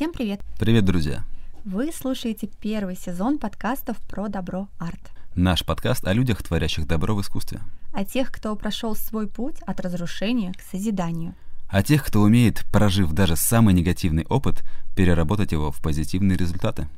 [0.00, 0.40] Всем привет!
[0.58, 1.24] Привет, друзья!
[1.62, 5.10] Вы слушаете первый сезон подкастов про добро арт.
[5.34, 7.60] Наш подкаст о людях, творящих добро в искусстве.
[7.92, 11.34] О тех, кто прошел свой путь от разрушения к созиданию.
[11.68, 14.64] О тех, кто умеет, прожив даже самый негативный опыт,
[14.96, 16.88] переработать его в позитивные результаты.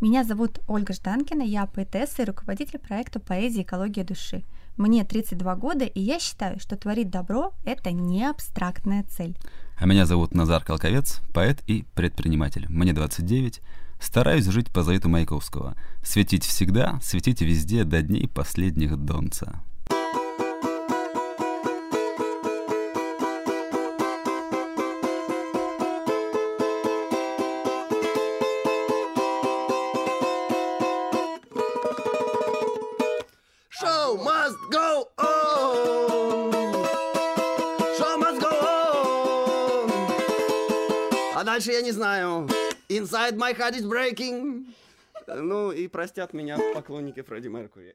[0.00, 3.62] Меня зовут Ольга Жданкина, я поэтесса и руководитель проекта «Поэзия.
[3.62, 4.42] Экология души».
[4.76, 9.36] Мне 32 года, и я считаю, что творить добро— это не абстрактная цель.
[9.80, 12.66] А меня зовут Назар Колковец, поэт и предприниматель.
[12.68, 13.62] Мне 29.
[13.98, 15.74] Стараюсь жить по завету Маяковского.
[16.04, 19.62] Светить всегда, светить везде до дней последних донца.
[33.80, 35.29] Show must go on.
[41.40, 42.46] А дальше я не знаю.
[42.90, 44.66] Inside my heart is breaking.
[45.26, 47.94] Ну и простят меня поклонники Фредди Меркури.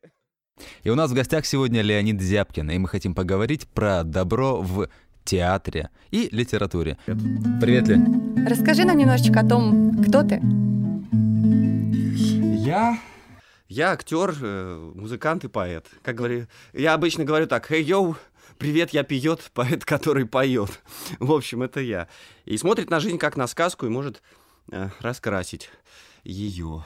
[0.82, 4.90] И у нас в гостях сегодня Леонид Зябкин, и мы хотим поговорить про добро в
[5.24, 6.98] театре и литературе.
[7.62, 8.48] Привет, Лень.
[8.50, 10.42] Расскажи нам немножечко о том, кто ты.
[12.66, 12.98] Я...
[13.68, 15.86] Я актер, э, музыкант и поэт.
[16.02, 18.16] Как говорю, я обычно говорю так, «Hey, йоу,
[18.58, 20.82] привет, я пьет, поэт, который поет».
[21.20, 22.08] В общем, это я.
[22.46, 24.22] И смотрит на жизнь как на сказку и может
[24.72, 25.70] э, раскрасить
[26.24, 26.84] ее.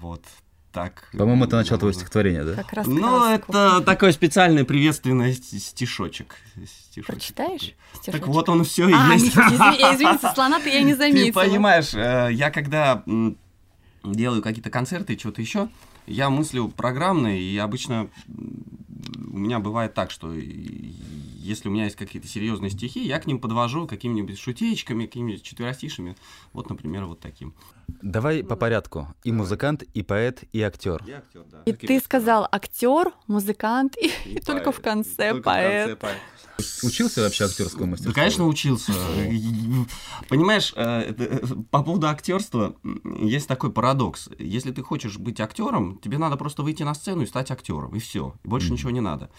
[0.00, 0.24] Вот
[0.72, 1.08] так.
[1.12, 2.54] По-моему, это начало твоего стихотворения, да?
[2.56, 6.34] Как раз Ну, это такой специальный приветственный ст- стишочек.
[6.66, 7.74] Стишочек Прочитаешь?
[7.92, 8.12] стишочек?
[8.12, 9.24] Так вот он все и А, есть.
[9.26, 11.42] не- извини- извините, слона-то я не Ты заметила.
[11.42, 13.04] понимаешь, э, я когда
[14.02, 15.68] делаю какие-то концерты и что-то еще,
[16.06, 18.08] я мыслю программно, и обычно
[19.30, 20.32] у меня бывает так, что
[21.44, 26.16] если у меня есть какие-то серьезные стихи, я к ним подвожу какими-нибудь шутеечками, какими-нибудь четверостишами.
[26.52, 27.54] Вот, например, вот таким.
[28.02, 29.08] Давай по порядку.
[29.24, 31.02] И музыкант, и поэт, и актер.
[31.06, 31.62] Я актер, да.
[31.66, 35.98] И ты сказал актер, музыкант и, и только в конце поэт.
[36.82, 38.14] Учился вообще актерскому Да, мастерству?
[38.14, 38.92] конечно, учился.
[40.28, 41.40] Понимаешь, э, э,
[41.70, 42.76] по поводу актерства
[43.20, 44.28] есть такой парадокс.
[44.38, 47.98] Если ты хочешь быть актером, тебе надо просто выйти на сцену и стать актером, и
[47.98, 48.34] все.
[48.44, 49.30] И больше ничего не надо.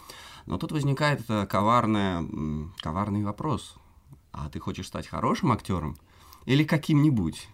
[0.46, 2.26] Но тут возникает э, коварная,
[2.82, 3.76] коварный вопрос.
[4.32, 5.98] А ты хочешь стать хорошим актером
[6.46, 7.48] или каким-нибудь?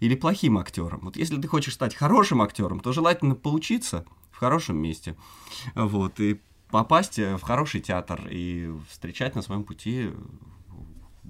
[0.00, 1.00] Или плохим актером?
[1.02, 5.16] Вот если ты хочешь стать хорошим актером, то желательно поучиться в хорошем месте.
[5.74, 6.40] Вот, и
[6.70, 10.12] попасть э, в хороший театр и встречать на своем пути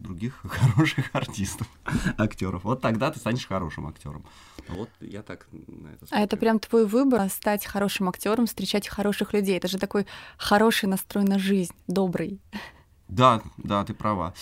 [0.02, 1.66] других хороших артистов,
[2.18, 2.64] актеров.
[2.64, 4.24] Вот тогда ты станешь хорошим актером.
[4.68, 6.38] Вот я так на это А это смотрю.
[6.38, 9.56] прям твой выбор стать хорошим актером, встречать хороших людей.
[9.56, 10.06] Это же такой
[10.38, 12.40] хороший настрой на жизнь, добрый.
[13.08, 14.34] Да, да, ты права.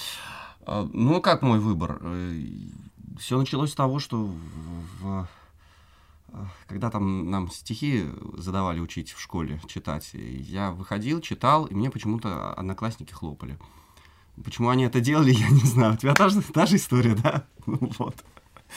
[0.67, 2.01] А, Ну, как мой выбор?
[3.19, 4.17] Все началось с того, что
[5.01, 5.27] в-
[6.33, 8.07] а, когда там нам стихи
[8.39, 13.57] задавали учить в школе читать, я выходил, читал, и мне почему-то одноклассники хлопали.
[14.43, 15.95] Почему они это делали, я не знаю.
[15.95, 17.45] У тебя та же, та же история, да?
[17.67, 18.17] Вот.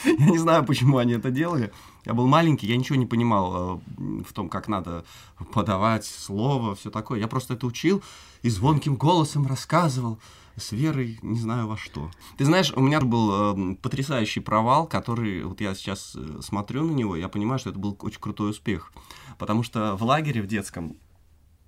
[0.04, 1.72] Я не знаю, почему они это делали.
[2.04, 5.04] Я был маленький, я ничего не понимал э, в том, как надо
[5.52, 7.18] подавать слово, все такое.
[7.18, 8.02] Я просто это учил
[8.42, 10.20] и звонким голосом рассказывал
[10.56, 12.10] с верой не знаю во что.
[12.36, 16.92] Ты знаешь, у меня был э, потрясающий провал, который, вот я сейчас э, смотрю на
[16.92, 18.92] него, я понимаю, что это был очень крутой успех.
[19.38, 20.96] Потому что в лагере в детском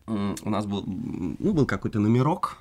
[0.06, 2.58] м, у нас был, ну, был какой-то номерок,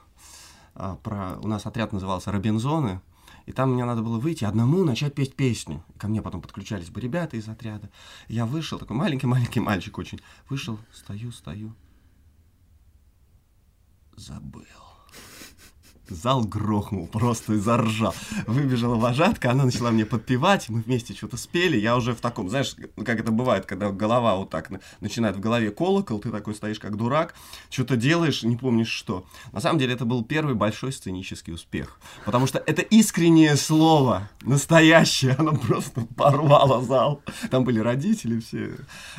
[0.73, 3.01] про, у нас отряд назывался «Робинзоны»,
[3.45, 5.83] и там мне надо было выйти одному, начать петь песню.
[5.97, 7.89] Ко мне потом подключались бы ребята из отряда.
[8.27, 10.21] Я вышел, такой маленький-маленький мальчик очень.
[10.49, 11.73] Вышел, стою, стою.
[14.15, 14.88] Забыл.
[16.09, 18.13] Зал грохнул просто и заржал.
[18.47, 21.77] Выбежала вожатка, она начала мне подпевать, мы вместе что-то спели.
[21.77, 22.75] Я уже в таком, знаешь,
[23.05, 26.79] как это бывает, когда голова вот так на- начинает в голове колокол, ты такой стоишь
[26.79, 27.35] как дурак,
[27.69, 29.25] что-то делаешь, не помнишь что.
[29.51, 31.99] На самом деле это был первый большой сценический успех.
[32.25, 37.21] Потому что это искреннее слово, настоящее, оно просто порвало зал.
[37.49, 38.75] Там были родители все.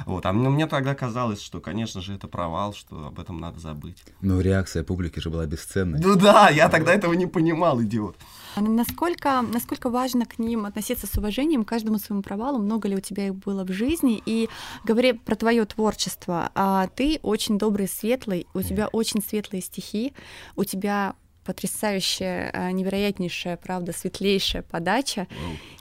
[0.07, 0.27] Вот.
[0.27, 4.03] А мне, тогда казалось, что, конечно же, это провал, что об этом надо забыть.
[4.21, 6.01] Ну, реакция публики же была бесценной.
[6.01, 8.17] Ну да, я тогда этого не понимал, идиот.
[8.57, 12.97] А Насколько, насколько важно к ним относиться с уважением, к каждому своему провалу, много ли
[12.97, 14.21] у тебя их было в жизни?
[14.27, 14.49] И
[14.85, 20.15] говоря про твое творчество, а, ты очень добрый, светлый, у тебя очень светлые стихи,
[20.57, 25.27] у тебя потрясающая, а, невероятнейшая, правда, светлейшая подача.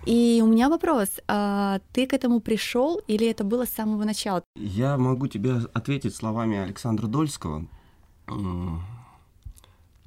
[0.06, 4.44] И у меня вопрос, а ты к этому пришел или это было с самого начала?
[4.56, 7.66] Я могу тебе ответить словами Александра Дольского.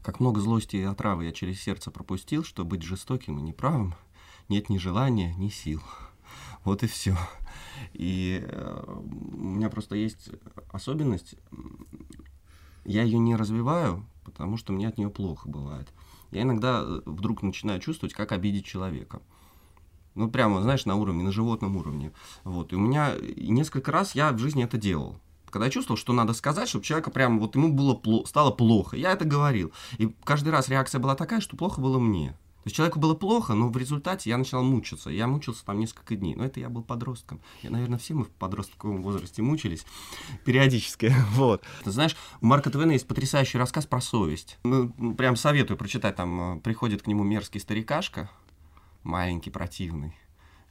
[0.02, 3.94] Как много злости и отравы я через сердце пропустил, что быть жестоким и неправым
[4.48, 5.80] нет ни желания, ни сил.
[6.64, 7.16] Вот и все.
[7.92, 10.30] И э, у меня просто есть
[10.72, 11.34] особенность,
[12.84, 15.92] я ее не развиваю, потому что мне от нее плохо бывает.
[16.30, 19.20] Я иногда э, вдруг начинаю чувствовать, как обидеть человека.
[20.14, 22.12] Ну, прямо, знаешь, на уровне, на животном уровне.
[22.44, 22.72] Вот.
[22.72, 25.18] И у меня несколько раз я в жизни это делал.
[25.52, 28.96] Когда я чувствовал, что надо сказать, чтобы человека прямо вот ему было плохо, стало плохо.
[28.96, 29.70] Я это говорил.
[29.98, 32.30] И каждый раз реакция была такая, что плохо было мне.
[32.30, 35.10] То есть человеку было плохо, но в результате я начал мучиться.
[35.10, 36.34] Я мучился там несколько дней.
[36.36, 37.42] Но это я был подростком.
[37.60, 39.84] Я, наверное, все мы в подростковом возрасте мучились
[40.46, 41.14] периодически.
[41.32, 41.62] Вот.
[41.84, 44.58] Ты знаешь, у Марка Твена есть потрясающий рассказ про совесть.
[44.64, 46.16] Ну, прям советую прочитать.
[46.16, 48.30] Там э, приходит к нему мерзкий старикашка,
[49.02, 50.14] маленький, противный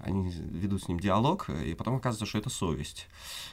[0.03, 3.07] они ведут с ним диалог, и потом оказывается, что это совесть.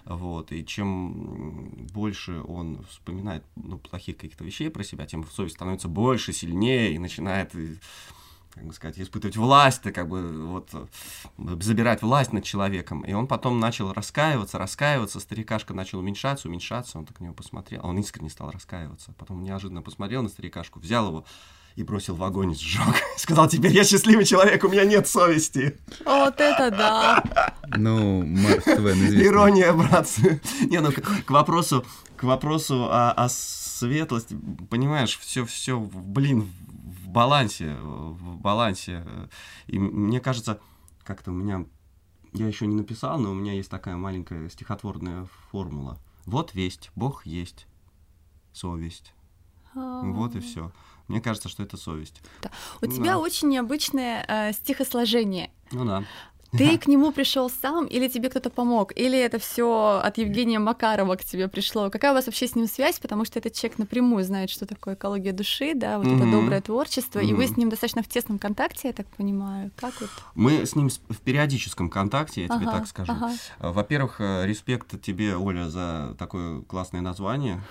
[0.05, 0.53] Вот.
[0.53, 6.33] И чем больше он вспоминает ну, плохих каких-то вещей про себя, тем совесть становится больше,
[6.33, 7.53] сильнее, и начинает
[8.59, 10.71] как бы сказать, испытывать власть, как бы вот
[11.61, 13.03] забирать власть над человеком.
[13.03, 17.83] И он потом начал раскаиваться, раскаиваться, старикашка начал уменьшаться, уменьшаться, он так на него посмотрел,
[17.85, 19.13] а он искренне стал раскаиваться.
[19.17, 21.25] Потом неожиданно посмотрел на старикашку, взял его
[21.79, 22.97] и бросил в огонь и сжег.
[23.17, 25.79] Сказал, теперь я счастливый человек, у меня нет совести.
[26.05, 27.55] Вот это да.
[27.77, 29.27] Ну, Марк Твен, известный.
[29.27, 30.41] Ирония, братцы.
[30.63, 31.87] Не, ну, к вопросу,
[32.17, 34.37] к вопросу о, о светлости,
[34.69, 36.51] понимаешь, все, все, блин,
[36.83, 39.07] в балансе, в балансе.
[39.69, 40.59] И мне кажется,
[41.05, 41.65] как-то у меня,
[42.33, 46.01] я еще не написал, но у меня есть такая маленькая стихотворная формула.
[46.27, 47.69] Вот весть, Бог есть,
[48.53, 49.15] совесть.
[49.75, 50.73] Вот и все.
[51.09, 52.21] Мне кажется, что это совесть.
[52.43, 52.51] Да.
[52.81, 53.19] У ну, тебя да.
[53.19, 55.51] очень необычное э, стихосложение.
[55.73, 56.05] Ну да.
[56.53, 61.17] Ты к нему пришел сам, или тебе кто-то помог, или это все от Евгения Макарова
[61.17, 61.91] к тебе пришло?
[61.91, 62.99] Какая у вас вообще с ним связь?
[62.99, 66.17] Потому что этот человек напрямую знает, что такое экология души, да, вот mm-hmm.
[66.17, 67.31] это доброе творчество, mm-hmm.
[67.31, 69.71] и вы с ним достаточно в тесном контакте, я так понимаю.
[69.77, 70.11] Как вот?
[70.35, 73.13] Мы с ним в периодическом контакте, я ага, тебе так скажу.
[73.13, 73.33] Ага.
[73.59, 77.63] Во-первых, э, респект тебе, Оля, за такое классное название.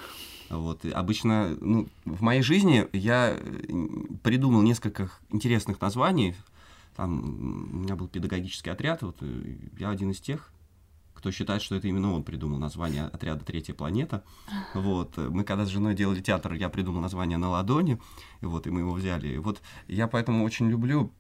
[0.50, 0.86] Вот.
[0.86, 3.38] И обычно ну, в моей жизни я
[4.24, 6.36] придумал несколько интересных названий
[6.98, 10.52] там у меня был педагогический отряд, вот э, я один из тех,
[11.14, 14.24] кто считает, что это именно он придумал название отряда «Третья планета».
[14.74, 15.16] Вот.
[15.18, 18.00] Мы когда с женой делали театр, я придумал название «На ладони»,
[18.42, 19.28] и вот, и мы его взяли.
[19.28, 21.12] И вот я поэтому очень люблю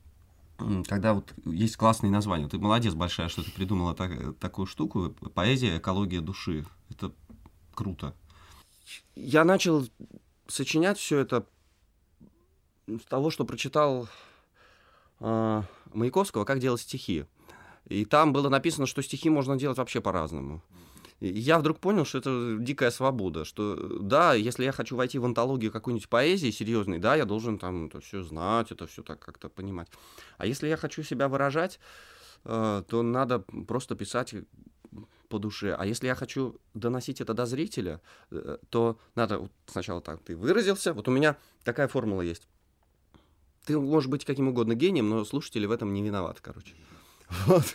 [0.87, 2.47] когда вот есть классные названия.
[2.47, 5.13] Ты молодец большая, что ты придумала так, такую штуку.
[5.35, 6.65] Поэзия, экология души.
[6.89, 7.13] Это
[7.75, 8.15] круто.
[9.15, 9.87] Я начал
[10.47, 11.45] сочинять все это
[12.87, 14.07] с того, что прочитал
[15.19, 15.61] э,
[15.93, 17.25] Маяковского «Как делать стихи».
[17.85, 20.61] И там было написано, что стихи можно делать вообще по-разному.
[21.19, 25.25] И я вдруг понял, что это дикая свобода, что да, если я хочу войти в
[25.25, 29.49] антологию какой-нибудь поэзии серьезной, да, я должен там это все знать, это все так как-то
[29.49, 29.87] понимать.
[30.37, 31.79] А если я хочу себя выражать,
[32.45, 34.35] э, то надо просто писать
[35.29, 35.75] по душе.
[35.77, 38.01] А если я хочу доносить это до зрителя,
[38.31, 42.47] э, то надо сначала так, ты выразился, вот у меня такая формула есть
[43.67, 46.73] ты можешь быть каким угодно гением, но слушатели в этом не виноваты, короче.
[47.45, 47.65] Вот.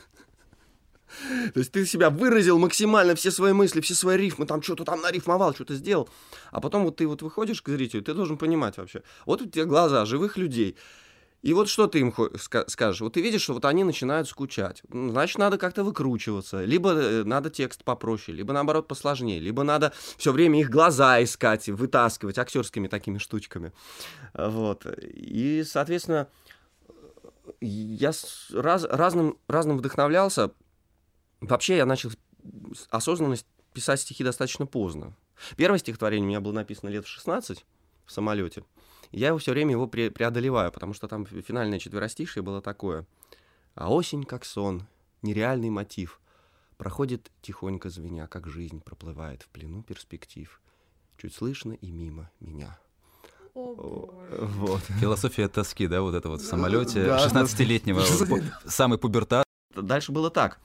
[1.53, 5.03] То есть ты себя выразил максимально, все свои мысли, все свои рифмы, там что-то там
[5.03, 6.09] нарифмовал, что-то сделал.
[6.51, 9.03] А потом вот ты вот выходишь к зрителю, ты должен понимать вообще.
[9.27, 10.77] Вот у тебя глаза живых людей.
[11.43, 12.15] И вот что ты им
[12.69, 13.01] скажешь?
[13.01, 14.83] Вот ты видишь, что вот они начинают скучать.
[14.89, 16.65] Значит, надо как-то выкручиваться.
[16.65, 21.69] Либо э, надо текст попроще, либо наоборот посложнее, либо надо все время их глаза искать,
[21.69, 23.73] вытаскивать актерскими такими штучками.
[24.35, 24.87] Вот.
[25.03, 26.29] И, соответственно,
[27.61, 28.13] я
[28.53, 30.53] раз, разным, разным вдохновлялся.
[31.41, 32.11] Вообще я начал
[32.91, 35.17] осознанность писать стихи достаточно поздно.
[35.57, 37.65] Первое стихотворение у меня было написано лет в 16
[38.07, 38.63] в самолете
[39.13, 43.07] я его все время его пре преодолеваю, потому что там финальное четверостишее было такое.
[43.75, 44.87] А осень, как сон,
[45.23, 46.21] нереальный мотив,
[46.77, 50.61] проходит тихонько звеня, как жизнь проплывает в плену перспектив.
[51.19, 52.79] Чуть слышно и мимо меня.
[53.55, 54.83] вот.
[55.01, 58.03] Философия тоски, да, вот это вот в самолете 16-летнего,
[58.67, 59.45] самый пубертат.
[59.75, 60.59] Дальше было так.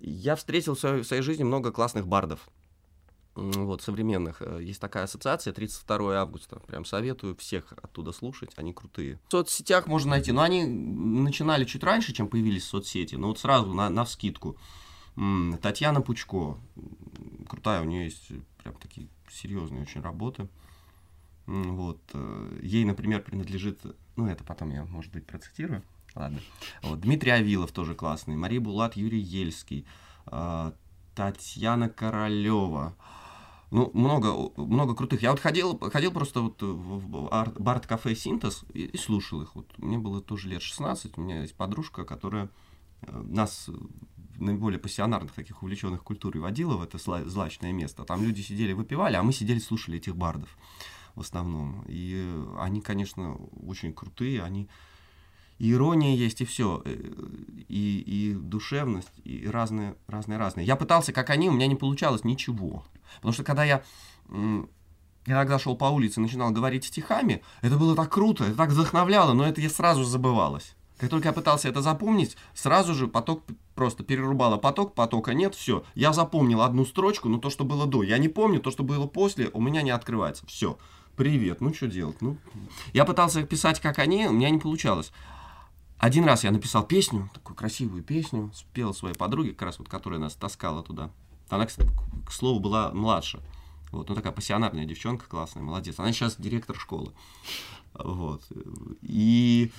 [0.00, 2.48] Я встретил в своей жизни много классных бардов
[3.34, 4.40] вот, современных.
[4.40, 6.60] Э, есть такая ассоциация, 32 августа.
[6.60, 9.18] Прям советую всех оттуда слушать, они крутые.
[9.28, 13.72] В соцсетях можно найти, но они начинали чуть раньше, чем появились соцсети, но вот сразу
[13.72, 14.56] на, на вскидку.
[15.62, 16.58] Татьяна Пучко,
[17.48, 20.48] крутая, у нее есть прям такие серьезные очень работы.
[21.46, 22.00] Вот.
[22.12, 23.80] Э, ей, например, принадлежит,
[24.16, 25.82] ну это потом я, может быть, процитирую.
[26.14, 26.40] Ладно.
[26.82, 27.00] Вот.
[27.00, 29.86] Дмитрий Авилов тоже классный, Мария Булат, Юрий Ельский,
[30.26, 30.72] э,
[31.14, 32.94] Татьяна Королева.
[33.74, 35.20] Ну, много, много крутых.
[35.20, 37.28] Я вот ходил, ходил просто вот в
[37.58, 39.56] бард-кафе «Синтез» и, и слушал их.
[39.56, 42.50] Вот мне было тоже лет 16, у меня есть подружка, которая
[43.02, 43.68] э, нас
[44.38, 48.04] наиболее пассионарных таких увлеченных культурой водила в это злачное место.
[48.04, 50.56] Там люди сидели, выпивали, а мы сидели, слушали этих бардов
[51.16, 51.84] в основном.
[51.88, 53.34] И они, конечно,
[53.66, 54.68] очень крутые, они
[55.58, 56.94] и ирония есть, и все, э,
[57.68, 60.66] и, и душевность, и разные, разные, разные.
[60.66, 62.84] Я пытался, как они, у меня не получалось ничего.
[63.16, 63.82] Потому что когда я
[65.26, 69.32] иногда шел по улице и начинал говорить стихами, это было так круто, это так вдохновляло,
[69.32, 70.74] но это я сразу забывалось.
[70.98, 73.42] Как только я пытался это запомнить, сразу же поток
[73.74, 75.84] просто перерубало поток, потока нет, все.
[75.94, 78.02] Я запомнил одну строчку, но то, что было до.
[78.02, 80.46] Я не помню, то, что было после, у меня не открывается.
[80.46, 80.78] Все.
[81.16, 82.20] Привет, ну что делать?
[82.20, 82.38] Ну,
[82.92, 85.12] я пытался писать, как они, у меня не получалось.
[85.98, 90.20] Один раз я написал песню, такую красивую песню, спел своей подруге, как раз вот, которая
[90.20, 91.10] нас таскала туда.
[91.48, 91.90] Она, кстати,
[92.26, 93.40] к слову, была младше.
[93.90, 95.98] Вот, ну такая пассионарная девчонка, классная, молодец.
[95.98, 97.12] Она сейчас директор школы.
[97.94, 98.42] Вот.
[99.02, 99.70] И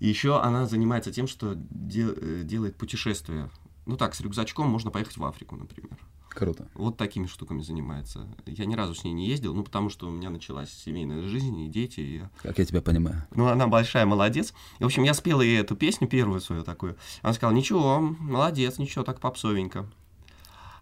[0.00, 3.50] еще она занимается тем, что де- э, делает путешествия.
[3.86, 5.96] Ну так, с рюкзачком можно поехать в Африку, например.
[6.32, 6.68] Круто.
[6.74, 8.26] Вот такими штуками занимается.
[8.46, 11.58] Я ни разу с ней не ездил, ну, потому что у меня началась семейная жизнь
[11.60, 12.00] и дети.
[12.00, 12.22] И...
[12.42, 13.26] Как я тебя понимаю.
[13.34, 14.54] Ну, она большая молодец.
[14.78, 16.96] И, в общем, я спел ей эту песню, первую свою такую.
[17.22, 19.86] Она сказала, ничего, молодец, ничего, так попсовенько.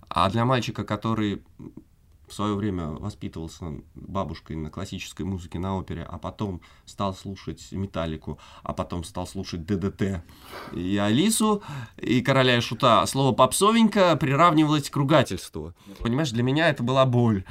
[0.09, 1.43] А для мальчика, который
[2.31, 8.39] в свое время воспитывался бабушкой на классической музыке на опере, а потом стал слушать Металлику,
[8.63, 10.23] а потом стал слушать ДДТ
[10.73, 11.63] и Алису,
[11.97, 13.05] и Короля и Шута.
[13.07, 15.75] Слово «попсовенько» приравнивалось к ругательству.
[15.99, 17.45] Понимаешь, для меня это была боль.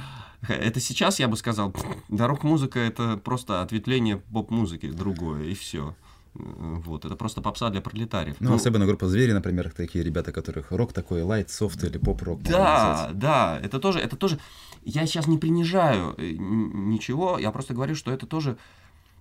[0.48, 1.74] Это сейчас я бы сказал,
[2.08, 5.94] да рок-музыка это просто ответвление поп-музыки другое, и все.
[6.34, 8.36] Вот, это просто попса для пролетариев.
[8.40, 12.42] Ну, ну, особенно группа «Звери», например, такие ребята, которых рок такой, лайт, софт или поп-рок.
[12.42, 14.38] Да, да, это тоже, это тоже,
[14.84, 18.56] я сейчас не принижаю э, ничего, я просто говорю, что это тоже,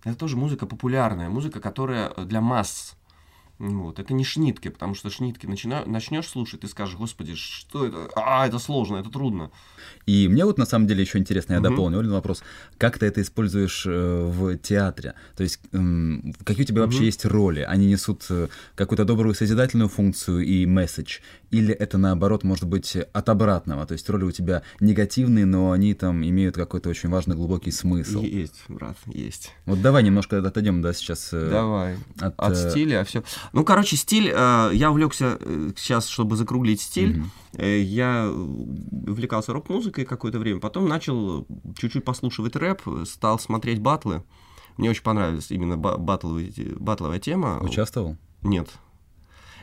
[0.03, 2.95] это тоже музыка популярная, музыка, которая для масс,
[3.59, 3.99] вот.
[3.99, 5.83] Это не шнитки, потому что шнитки начина...
[5.85, 8.09] начнешь слушать, ты скажешь, господи, что это?
[8.15, 9.51] А, это сложно, это трудно.
[10.05, 11.69] И мне вот на самом деле еще интересно, я угу.
[11.69, 12.41] дополню один вопрос.
[12.77, 15.13] Как ты это используешь э, в театре?
[15.35, 16.89] То есть эм, какие у тебя угу.
[16.89, 17.59] вообще есть роли?
[17.59, 21.19] Они несут э, какую-то добрую созидательную функцию и месседж?
[21.51, 23.85] Или это наоборот может быть от обратного?
[23.85, 28.21] То есть роли у тебя негативные, но они там имеют какой-то очень важный глубокий смысл.
[28.21, 29.51] Есть, брат, есть.
[29.65, 31.29] Вот давай немножко отойдем, да, сейчас.
[31.33, 31.97] Э, давай.
[32.19, 33.21] От, от стиля, а все.
[33.53, 37.17] Ну, короче, стиль, э, я увлекся э, сейчас, чтобы закруглить стиль.
[37.17, 37.61] Mm-hmm.
[37.61, 41.45] Э, я увлекался рок-музыкой какое-то время, потом начал
[41.77, 44.23] чуть-чуть послушивать рэп, стал смотреть батлы.
[44.77, 47.59] Мне очень понравилась именно батловая тема.
[47.61, 48.17] Участвовал?
[48.41, 48.69] Нет.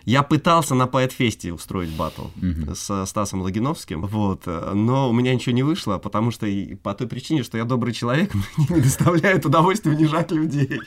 [0.06, 2.76] Я пытался на Поэтфесте устроить батл uh-huh.
[2.76, 6.46] с Стасом Логиновским, вот, но у меня ничего не вышло, потому что
[6.80, 10.80] по той причине, что я добрый человек, мне не доставляет удовольствия унижать людей.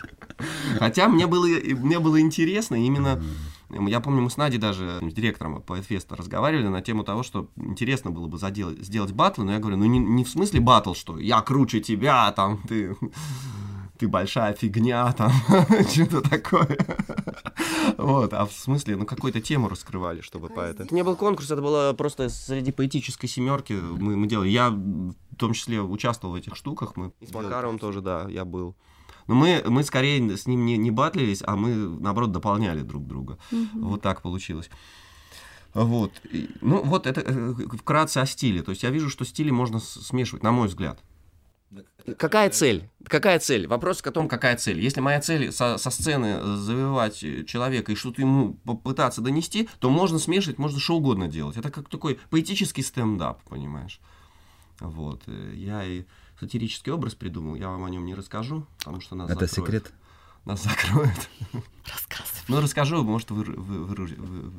[0.77, 3.21] Хотя мне было, мне было интересно именно...
[3.69, 8.11] Я помню, мы с Надей даже с директором Поэтфеста разговаривали на тему того, что интересно
[8.11, 11.19] было бы заделать, сделать батл, но я говорю, ну не, не в смысле батл, что
[11.19, 12.95] я круче тебя, там, ты
[13.99, 15.31] ты большая фигня, там,
[15.89, 16.77] что-то такое.
[17.97, 20.83] вот, а в смысле, ну, какую-то тему раскрывали, чтобы по это.
[20.83, 24.47] Это не был конкурс, это было просто среди поэтической семерки мы, мы делали.
[24.49, 28.75] Я в том числе участвовал в этих штуках, мы с Макаровым тоже, да, я был.
[29.27, 33.37] Но мы, мы скорее с ним не, не батлились, а мы, наоборот, дополняли друг друга.
[33.73, 34.69] Вот так получилось.
[35.73, 36.11] Вот.
[36.61, 38.63] Ну, вот это э, вкратце о стиле.
[38.63, 40.99] То есть я вижу, что стили можно смешивать, на мой взгляд.
[42.17, 42.89] Какая цель?
[43.05, 43.67] Какая цель?
[43.67, 44.79] Вопрос о том, какая цель.
[44.79, 50.17] Если моя цель со, со сцены завоевать человека и что-то ему попытаться донести, то можно
[50.17, 51.57] смешивать, можно что угодно делать.
[51.57, 53.99] Это как такой поэтический стендап, понимаешь?
[54.79, 55.21] Вот.
[55.53, 56.05] Я и
[56.39, 59.67] сатирический образ придумал, я вам о нем не расскажу, потому что нас Это закроют.
[59.67, 59.93] секрет?
[60.45, 61.29] Нас закроют.
[61.85, 62.45] Рассказывай.
[62.47, 64.51] Ну, расскажу, может, вы, вы, вы, вы,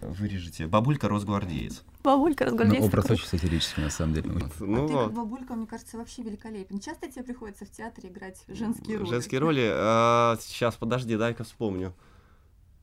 [0.00, 0.66] вырежете.
[0.66, 1.82] Бабулька Росгвардеец.
[2.02, 2.80] Бабулька Росгвардеец.
[2.80, 4.30] Ну, образ очень сатирический, на самом деле.
[4.60, 6.80] Ну, а ты как бабулька, мне кажется, вообще великолепен.
[6.80, 9.08] Часто тебе приходится в театре играть женские роли?
[9.08, 9.70] Женские роли?
[9.72, 11.94] А, сейчас, подожди, дай-ка вспомню.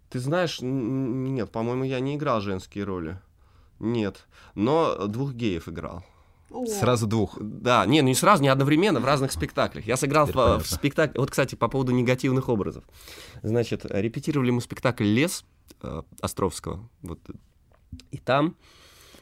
[0.10, 3.20] Ты знаешь, нет, по-моему, я не играл женские роли.
[3.80, 4.28] Нет.
[4.54, 6.04] Но двух геев играл.
[6.68, 7.38] Сразу двух.
[7.42, 9.86] Да, не, ну не сразу, не одновременно, в разных спектаклях.
[9.86, 11.20] Я сыграл в, в спектакле.
[11.20, 12.84] Вот, кстати, по поводу негативных образов.
[13.44, 15.44] Значит, репетировали мы спектакль Лес
[16.22, 16.90] Островского.
[17.02, 17.20] Вот.
[18.12, 18.56] И там.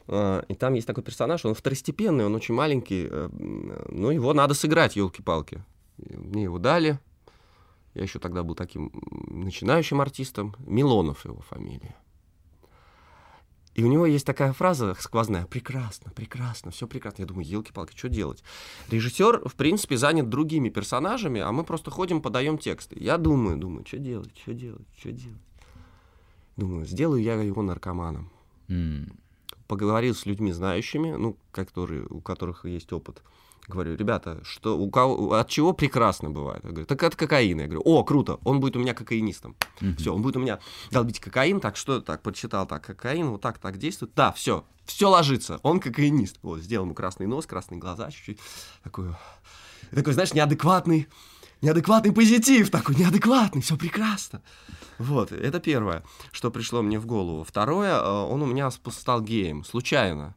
[0.05, 4.53] Uh, и там есть такой персонаж, он второстепенный, он очень маленький, uh, ну его надо
[4.53, 5.63] сыграть, елки-палки.
[5.97, 6.99] Мне его дали,
[7.93, 8.91] я еще тогда был таким
[9.27, 11.95] начинающим артистом, Милонов его фамилия.
[13.75, 17.23] И у него есть такая фраза сквозная «прекрасно, прекрасно, все прекрасно».
[17.23, 18.43] Я думаю, елки-палки, что делать?
[18.89, 22.95] Режиссер, в принципе, занят другими персонажами, а мы просто ходим, подаем тексты.
[22.99, 25.41] Я думаю, думаю, что делать, что делать, что делать.
[26.57, 28.31] Думаю, сделаю я его наркоманом.
[28.69, 29.17] М.
[29.67, 33.21] Поговорил с людьми знающими, ну, которые, у которых есть опыт.
[33.67, 36.63] Говорю, ребята, что, у кого, от чего прекрасно бывает?
[36.65, 37.61] Я говорю, так от кокаина.
[37.61, 39.55] Я говорю, о, круто, он будет у меня кокаинистом.
[39.79, 39.95] Мгм.
[39.95, 40.59] Все, он будет у меня
[40.91, 44.11] долбить кокаин, так что так, подсчитал, так, кокаин, вот так, так действует.
[44.15, 46.39] Да, все, все ложится, он кокаинист.
[46.41, 48.39] Вот, сделал ему красный нос, красные глаза чуть-чуть.
[48.83, 49.15] Такой,
[49.91, 51.07] такой, знаешь, неадекватный,
[51.61, 54.41] неадекватный позитив, такой неадекватный, все прекрасно.
[54.99, 57.43] Вот, это первое, что пришло мне в голову.
[57.43, 60.35] Второе, э, он у меня стал геем, случайно.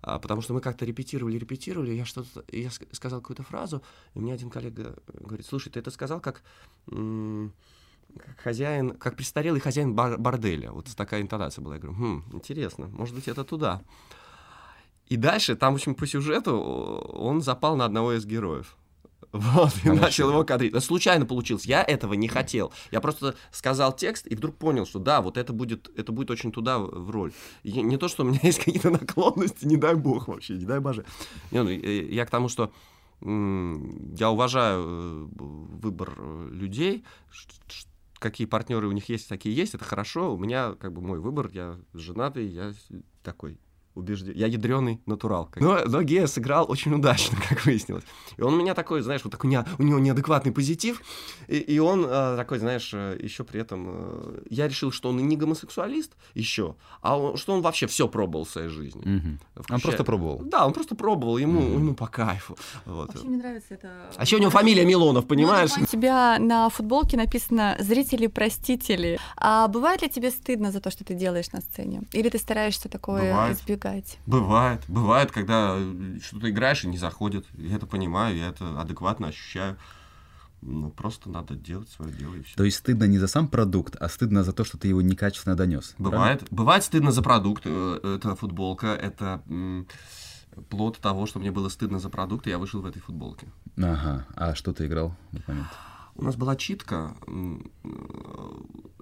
[0.00, 3.82] А, Потому что мы как-то репетировали, репетировали, я что-то, я ск- сказал какую-то фразу,
[4.14, 6.42] и мне один коллега говорит, слушай, ты это сказал как,
[6.86, 10.70] как хозяин, как престарелый хозяин бар- борделя.
[10.70, 11.74] Вот такая интонация была.
[11.74, 13.82] Я говорю, «Хм, интересно, может быть, это туда.
[15.06, 18.76] И дальше, там, в общем, по сюжету он запал на одного из героев.
[19.32, 20.00] Вот, и Хорошо.
[20.00, 20.72] начал его кадрить.
[20.72, 21.66] Это случайно получилось.
[21.66, 22.72] Я этого не хотел.
[22.90, 26.50] Я просто сказал текст и вдруг понял, что да, вот это будет, это будет очень
[26.50, 27.32] туда в роль.
[27.62, 30.80] И не то, что у меня есть какие-то наклонности, не дай бог вообще, не дай
[30.80, 31.04] боже.
[31.50, 32.72] Не, ну, э, я к тому, что
[33.20, 37.04] я уважаю э, выбор э, людей,
[38.18, 40.34] какие партнеры у них есть, такие есть, это хорошо.
[40.34, 42.72] У меня как бы мой выбор, я женатый, я
[43.22, 43.58] такой
[43.98, 44.32] убежден.
[44.34, 45.46] Я ядреный натурал.
[45.50, 48.04] как- Но, но Гея сыграл очень удачно, как выяснилось.
[48.36, 51.02] И он у меня такой, знаешь, вот такой, у него неадекватный позитив,
[51.48, 53.86] и, и он э, такой, знаешь, еще при этом...
[53.88, 58.08] э, я решил, что он и не гомосексуалист еще, а он- что он вообще все
[58.08, 59.02] пробовал в своей жизни.
[59.04, 60.42] Он Включая- просто пробовал.
[60.44, 61.72] Да, он просто пробовал, ему, Мгм.
[61.78, 62.56] ему по кайфу.
[62.86, 63.08] Вот.
[63.08, 63.88] Вообще мне нравится это.
[64.16, 65.70] А еще у него фамилия Милонов, понимаешь?
[65.80, 69.18] У тебя на футболке написано «Зрители-простители».
[69.36, 72.02] А бывает ли тебе стыдно за то, что ты делаешь на сцене?
[72.12, 73.56] Или ты стараешься такое Бывает.
[73.58, 73.87] избегать?
[74.26, 77.46] Бывает, бывает, когда э, что-то играешь и не заходит.
[77.56, 79.76] Я это понимаю, я это адекватно ощущаю.
[80.60, 82.56] Ну, просто надо делать свое дело и все.
[82.56, 85.54] То есть стыдно не за сам продукт, а стыдно за то, что ты его некачественно
[85.54, 85.94] донес.
[85.98, 87.62] Бывает, бывает стыдно за продукт.
[87.64, 89.86] э, Это футболка, это м,
[90.68, 93.46] плод того, что мне было стыдно за продукт, и я вышел в этой футболке.
[93.76, 94.26] Ага.
[94.34, 95.68] А что ты играл в этот момент?
[96.16, 97.14] У нас была читка.
[97.28, 97.58] э,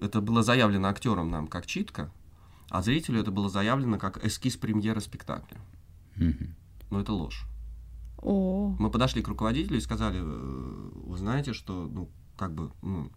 [0.01, 2.11] Это было заявлено актерам нам как читка,
[2.69, 5.57] а зрителю это было заявлено как эскиз премьеры спектакля.
[6.15, 6.55] Мгм.
[6.89, 7.45] Но это ложь.
[8.19, 13.11] О, Мы подошли к руководителю и сказали, «Э, вы знаете, что, ну, как бы, ну,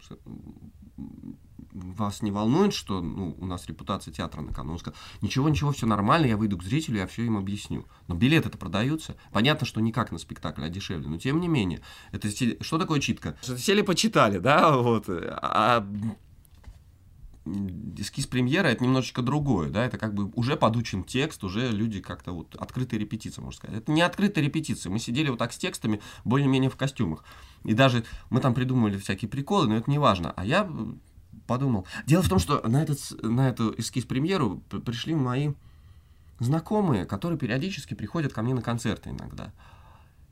[1.72, 4.72] вас не волнует, что ну, у нас репутация театра на кону?
[4.72, 7.86] Он сказал, ничего, ничего, все нормально, я выйду к зрителю, я все им объясню.
[8.08, 9.16] Но билеты-то продаются.
[9.32, 11.08] Понятно, что не как на спектакль, а дешевле.
[11.08, 11.80] Но тем не менее,
[12.12, 12.28] это
[12.62, 13.36] что такое читка?
[13.42, 15.06] Сели, почитали, да, вот.
[15.08, 16.16] А м,
[17.46, 22.32] эскиз премьера это немножечко другое, да, это как бы уже подучен текст, уже люди как-то
[22.32, 23.78] вот открытая репетиция, можно сказать.
[23.78, 27.24] Это не открытая репетиция, мы сидели вот так с текстами, более-менее в костюмах.
[27.64, 30.32] И даже мы там придумывали всякие приколы, но это не важно.
[30.36, 30.70] А я
[31.46, 31.86] подумал.
[32.06, 35.52] Дело в том, что на, этот, на эту эскиз-премьеру пришли мои
[36.38, 39.52] знакомые, которые периодически приходят ко мне на концерты иногда.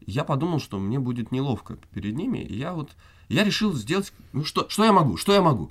[0.07, 2.97] Я подумал, что мне будет неловко перед ними, и я вот,
[3.29, 5.71] я решил сделать, ну что, что я могу, что я могу?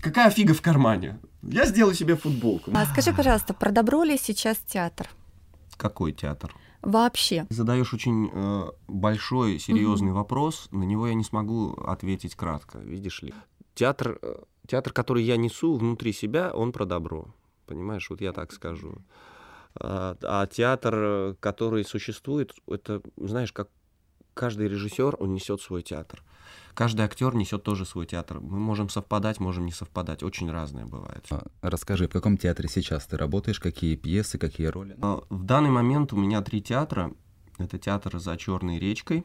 [0.00, 1.18] Какая фига в кармане?
[1.42, 2.70] Я сделаю себе футболку.
[2.74, 5.08] а скажи, пожалуйста, про добро ли сейчас театр?
[5.76, 6.54] Какой театр?
[6.82, 7.46] Вообще.
[7.50, 13.34] Задаешь очень э, большой, серьезный вопрос, на него я не смогу ответить кратко, видишь ли.
[13.74, 14.36] Театр, э,
[14.66, 17.34] театр, который я несу внутри себя, он про добро.
[17.66, 18.98] Понимаешь, вот я так скажу.
[19.80, 23.68] А, а театр, э, который существует, это, знаешь, как
[24.34, 26.22] каждый режиссер, он несет свой театр.
[26.78, 28.38] Каждый актер несет тоже свой театр.
[28.38, 30.22] Мы можем совпадать, можем не совпадать.
[30.22, 31.26] Очень разное бывает.
[31.28, 34.96] А, Расскажи, в каком театре сейчас ты работаешь, какие пьесы, какие роли?
[35.02, 37.12] А, В данный момент у меня три театра.
[37.58, 39.24] Это театр за Черной речкой,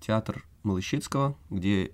[0.00, 1.92] театр Малыщицкого, где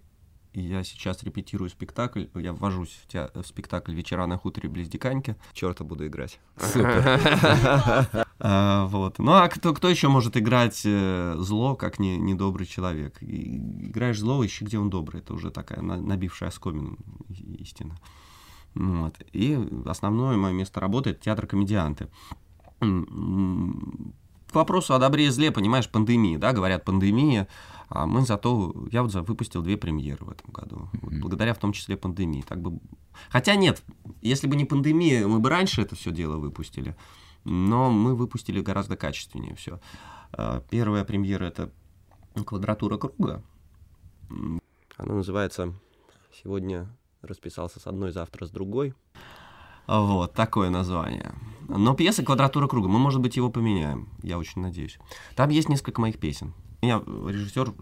[0.54, 2.24] я сейчас репетирую спектакль.
[2.34, 5.36] Я ввожусь в, теа- в спектакль «Вечера на хуторе близ Диканьки».
[5.52, 6.38] Черта буду играть.
[8.40, 9.18] А, Вот.
[9.18, 13.16] Ну а кто, кто еще может играть э, зло, как не, недобрый человек?
[13.22, 15.20] Играешь зло, ищи, где он добрый.
[15.20, 16.98] Это уже такая на- набившая оскомину
[17.58, 17.96] истина.
[18.74, 19.14] Ну Вот.
[19.32, 22.08] И основное мое место работы это театр комедианты.
[22.80, 24.14] М,
[24.50, 27.48] К вопросу о добре и зле, понимаешь, пандемия, да, говорят пандемия,
[27.94, 31.20] а мы зато, я вот выпустил две премьеры в этом году, вот Мгм.
[31.20, 32.42] благодаря в том числе пандемии.
[32.42, 32.80] Так бы...
[33.30, 33.82] Хотя нет,
[34.20, 36.96] если бы не пандемия, мы бы раньше это все дело выпустили,
[37.44, 39.80] но мы выпустили гораздо качественнее все.
[40.70, 41.70] Первая премьера это
[42.44, 43.42] квадратура круга.
[44.96, 45.72] Она называется
[46.42, 46.88] «Сегодня
[47.22, 48.94] расписался с одной, завтра с другой».
[49.86, 51.34] Вот, такое название.
[51.68, 52.88] Но пьеса «Квадратура круга».
[52.88, 54.08] Мы, может быть, его поменяем.
[54.22, 54.98] Я очень надеюсь.
[55.36, 56.54] Там есть несколько моих песен.
[56.84, 57.72] Меня режиссер,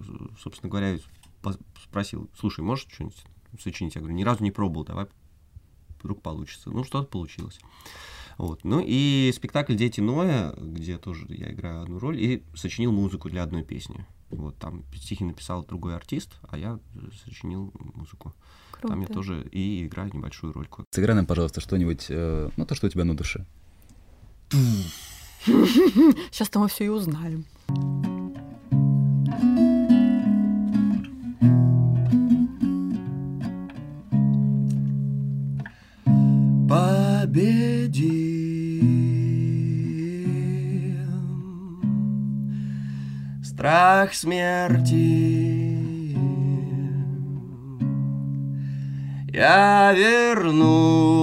[0.40, 0.96] собственно говоря,
[1.82, 3.24] спросил, слушай, можешь что-нибудь
[3.60, 3.96] сочинить?
[3.96, 5.06] Я говорю, ни разу не пробовал, давай
[5.98, 6.70] вдруг получится.
[6.70, 7.58] Ну, что-то получилось.
[8.38, 8.62] Вот.
[8.62, 13.42] Ну и спектакль «Дети Ноя», где тоже я играю одну роль, и сочинил музыку для
[13.42, 14.06] одной песни.
[14.30, 16.78] Вот там стихи написал другой артист, а я
[17.24, 18.34] сочинил музыку.
[18.70, 18.88] Круто.
[18.88, 20.68] Там я тоже и играю небольшую роль.
[20.90, 23.46] Сыграй нам, пожалуйста, что-нибудь, э, ну то, что у тебя на душе.
[25.44, 27.44] Сейчас-то мы все и узнаем.
[37.92, 38.72] Победим
[43.44, 45.42] страх смерти.
[49.32, 51.22] Я вернусь.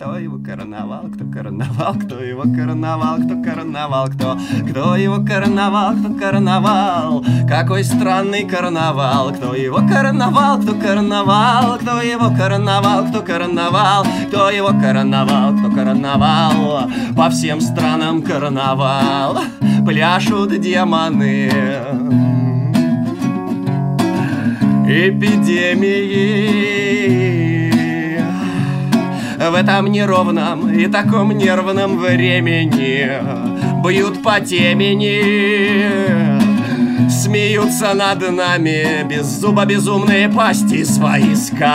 [0.00, 4.38] Кто его короновал, кто короновал, кто его короновал, кто короновал, кто,
[4.68, 12.30] кто его короновал, кто короновал, какой странный карнавал, кто его короновал, кто короновал, кто его
[12.36, 19.38] короновал, кто короновал, кто его короновал, кто короновал, по всем странам карнавал,
[19.86, 21.50] пляшут демоны.
[24.92, 26.20] Эпидемии
[29.48, 33.10] в этом неровном и таком нервном времени
[33.82, 36.39] Бьют по темени
[37.10, 39.04] Смеются над нами.
[39.08, 41.70] Без зуба безумные пасти свои скалят.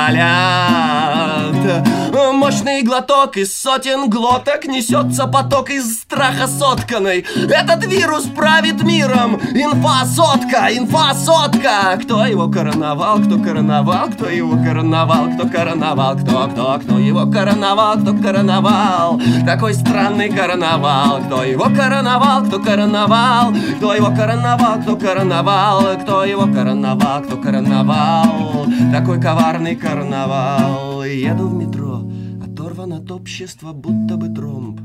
[2.33, 7.25] Мощный глоток из сотен глоток Несется поток из страха сотканный.
[7.49, 9.35] Этот вирус правит миром.
[9.35, 16.47] Инфа сотка, инфа сотка Кто его короновал, кто короновал Кто его короновал, кто короновал Кто,
[16.47, 19.19] кто, кто его короновал, кто короновал.
[19.45, 23.53] Такой странный карнавал Кто его короновал, кто короновал.
[23.77, 31.53] Кто его короновал, кто короновал Кто его короновал, кто короновал Такой коварный карнавал Еду в
[31.55, 32.07] метро
[32.43, 34.79] оторван от общества, будто бы тромб.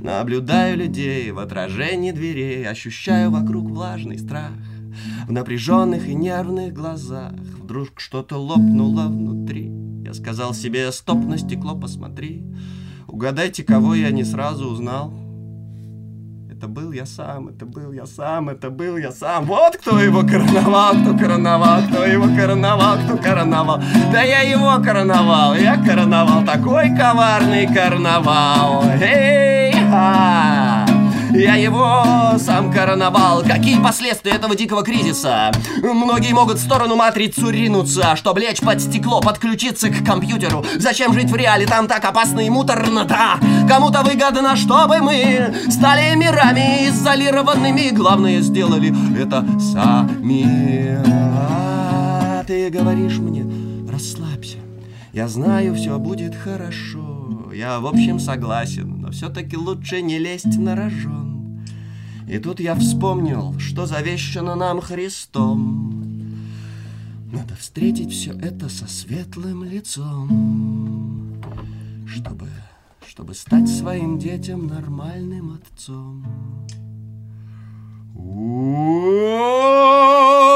[0.00, 4.52] Наблюдаю людей в отражении дверей, ощущаю вокруг влажный страх.
[5.26, 9.72] В напряженных и нервных глазах вдруг что-то лопнуло внутри.
[10.04, 12.44] Я сказал себе, стоп, на стекло посмотри.
[13.08, 15.25] Угадайте, кого я не сразу узнал.
[16.56, 19.44] Это был я сам, это был я сам, это был я сам.
[19.44, 23.78] Вот кто его короновал, кто короновал, кто его короновал, кто короновал.
[24.10, 28.84] Да я его короновал, я короновал такой коварный карнавал.
[29.02, 30.65] Эй-ха!
[31.36, 33.42] Я его сам короновал.
[33.42, 35.52] Какие последствия этого дикого кризиса?
[35.82, 40.64] Многие могут в сторону матрицу ринуться, чтобы лечь под стекло, подключиться к компьютеру.
[40.78, 43.38] Зачем жить в реале, там так опасно и муторно, да.
[43.68, 47.90] Кому-то выгодно, чтобы мы стали мирами изолированными.
[47.90, 50.98] Главное, сделали это сами.
[51.06, 53.44] А ты говоришь мне,
[53.90, 54.56] расслабься.
[55.12, 57.50] Я знаю, все будет хорошо.
[57.54, 61.64] Я, в общем, согласен, но все-таки лучше не лезть на рожон.
[62.28, 66.42] И тут я вспомнил, что завещано нам Христом.
[67.32, 71.40] Надо встретить все это со светлым лицом,
[72.08, 72.48] чтобы,
[73.06, 76.26] чтобы стать своим детям нормальным отцом.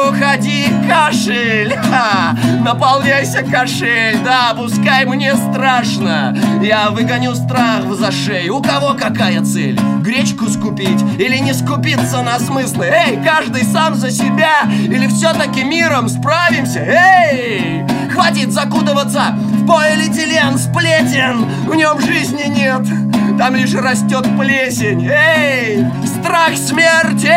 [0.09, 8.49] Уходи, кашель, ха, наполняйся кошель, да, пускай мне страшно, я выгоню страх в зашей.
[8.49, 9.79] У кого какая цель?
[10.01, 12.87] Гречку скупить или не скупиться на смыслы?
[12.87, 16.81] Эй, каждый сам за себя или все-таки миром справимся?
[16.81, 23.10] Эй, хватит закутываться в полиэтилен сплетен, в нем жизни нет
[23.40, 25.09] там лишь растет плесень.
[25.11, 27.33] Эй, страх смерти!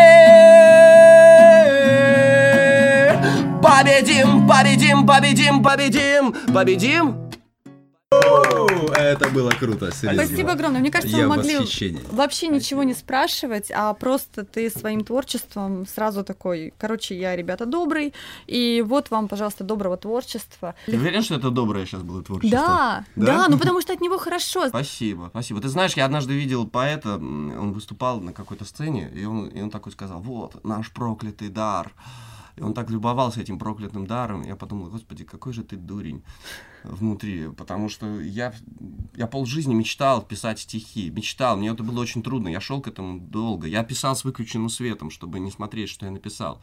[3.61, 7.22] Победим, победим, победим, победим, победим!
[8.87, 10.25] Это было круто, серьезно.
[10.25, 10.81] Спасибо огромное.
[10.81, 11.57] Мне кажется, мы могли
[12.11, 18.13] вообще ничего не спрашивать, а просто ты своим творчеством сразу такой, короче, я, ребята, добрый,
[18.47, 20.75] и вот вам, пожалуйста, доброго творчества.
[20.85, 22.59] Ты уверен, что это доброе сейчас было творчество?
[22.59, 24.67] Да, да, да ну потому что от него хорошо.
[24.67, 25.61] Спасибо, спасибо.
[25.61, 29.69] Ты знаешь, я однажды видел поэта, он выступал на какой-то сцене, и он, и он
[29.69, 31.91] такой сказал, вот, наш проклятый дар,
[32.55, 34.43] И он так любовался этим проклятым даром.
[34.43, 36.23] Я подумал, господи, какой же ты дурень
[36.83, 37.49] внутри.
[37.49, 38.53] Потому что я,
[39.15, 41.09] я полжизни мечтал писать стихи.
[41.09, 41.57] Мечтал.
[41.57, 42.49] Мне это было очень трудно.
[42.49, 43.67] Я шел к этому долго.
[43.67, 46.61] Я писал с выключенным светом, чтобы не смотреть, что я написал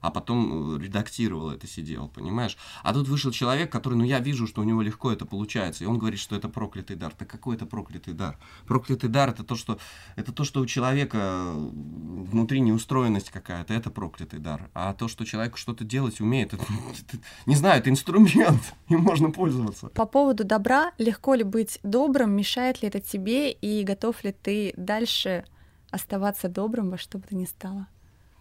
[0.00, 2.56] а потом э, редактировал это, сидел, понимаешь?
[2.82, 5.86] А тут вышел человек, который, ну, я вижу, что у него легко это получается, и
[5.86, 7.12] он говорит, что это проклятый дар.
[7.16, 8.38] Так какой это проклятый дар?
[8.66, 9.78] Проклятый дар это то, что,
[10.16, 14.70] это то, что у человека э, внутри неустроенность какая-то, это проклятый дар.
[14.74, 19.30] А то, что человек что-то делать умеет, это, это, не знаю, это инструмент, им можно
[19.30, 19.88] пользоваться.
[19.88, 24.72] По поводу добра, легко ли быть добрым, мешает ли это тебе, и готов ли ты
[24.76, 25.44] дальше
[25.90, 27.86] оставаться добрым во что бы то ни стало?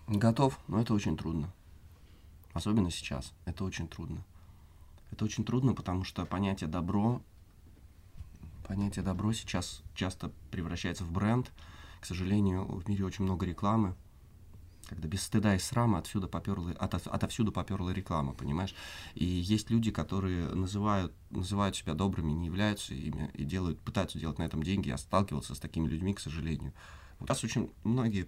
[0.10, 1.54] Готов, но это очень трудно.
[2.54, 3.32] Особенно сейчас.
[3.46, 4.24] Это очень трудно.
[5.12, 7.22] Это очень трудно, потому что понятие добро,
[8.68, 11.52] понятие добро сейчас часто превращается в бренд.
[12.02, 13.94] К сожалению, в мире очень много рекламы,
[14.88, 18.74] когда без стыда и срама отсюда поперла, от, отовсюду поперла реклама, понимаешь?
[19.14, 24.40] И есть люди, которые называют, называют себя добрыми, не являются ими и делают, пытаются делать
[24.40, 24.88] на этом деньги.
[24.90, 26.74] Я сталкивался с такими людьми, к сожалению.
[27.20, 28.28] У нас очень многие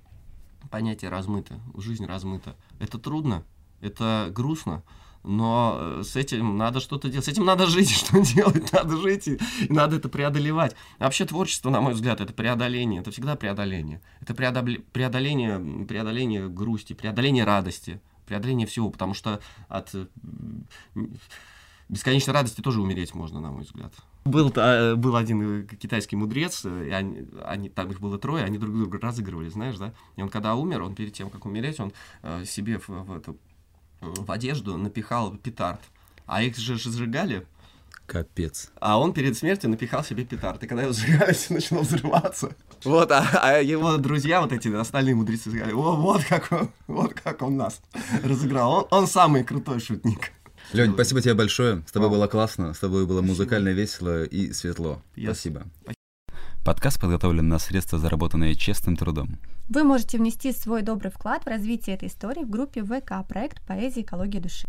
[0.69, 2.55] понятия размыты, жизнь размыта.
[2.79, 3.43] Это трудно,
[3.81, 4.83] это грустно,
[5.23, 9.27] но э, с этим надо что-то делать, с этим надо жить, что делать, надо жить,
[9.27, 10.75] и, и надо это преодолевать.
[10.99, 14.01] Вообще творчество, на мой взгляд, это преодоление, это всегда преодоление.
[14.21, 19.93] Это преодоление, преодоление грусти, преодоление радости, преодоление всего, потому что от
[21.91, 23.93] бесконечной радости тоже умереть можно, на мой взгляд.
[24.23, 28.45] Был, а, был один э, китайский мудрец, э, и они, они, там их было трое,
[28.45, 29.93] они друг друга разыгрывали, знаешь, да?
[30.15, 31.91] И он когда умер, он перед тем, как умереть, он
[32.23, 33.37] э, себе в, в, эту,
[33.99, 35.81] в одежду напихал петард.
[36.25, 37.45] А их же сжигали.
[38.05, 38.71] Капец.
[38.79, 40.63] А он перед смертью напихал себе петард.
[40.63, 42.55] И когда его сжигали, все начало взрываться.
[42.85, 47.13] Вот, а, а его друзья, вот эти остальные мудрецы, сказали, О, вот как он, вот
[47.13, 47.81] как он нас
[48.23, 48.73] разыграл.
[48.73, 50.31] Он, он самый крутой шутник.
[50.73, 51.83] Лень, спасибо тебе большое.
[51.85, 55.01] С тобой было классно, с тобой было музыкально весело и светло.
[55.17, 55.25] Yes.
[55.25, 55.63] Спасибо.
[56.63, 59.37] Подкаст подготовлен на средства, заработанные честным трудом.
[59.67, 64.03] Вы можете внести свой добрый вклад в развитие этой истории в группе ВК «Проект поэзии
[64.03, 64.67] экология души».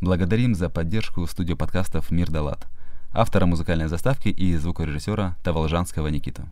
[0.00, 2.66] Благодарим за поддержку студию подкастов «Мир Далат»,
[3.12, 6.48] автора музыкальной заставки и звукорежиссера Таволжанского Никита.